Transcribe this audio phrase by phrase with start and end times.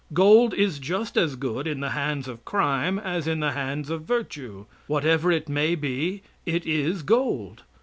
[0.13, 4.01] Gold is just as good in the hands of crime as in the hands of
[4.01, 4.65] virtue.
[4.87, 7.61] Whatever it may be, it is gold.